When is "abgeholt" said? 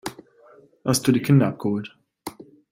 1.49-1.95